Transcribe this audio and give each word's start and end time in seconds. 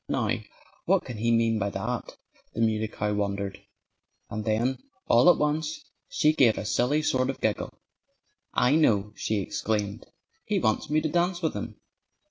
"Now, 0.09 0.31
what 0.85 1.05
can 1.05 1.17
he 1.17 1.29
mean 1.31 1.59
by 1.59 1.69
that?" 1.69 2.15
the 2.55 2.61
Muley 2.61 2.87
Cow 2.87 3.13
wondered. 3.13 3.61
And 4.31 4.43
then 4.45 4.79
all 5.05 5.29
at 5.29 5.37
once 5.37 5.79
she 6.09 6.33
gave 6.33 6.57
a 6.57 6.65
silly 6.65 7.03
sort 7.03 7.29
of 7.29 7.39
giggle. 7.39 7.69
"I 8.51 8.73
know!" 8.77 9.13
she 9.15 9.39
exclaimed. 9.41 10.07
"He 10.45 10.57
wants 10.57 10.89
me 10.89 11.01
to 11.01 11.07
dance 11.09 11.43
with 11.43 11.53
him!" 11.53 11.75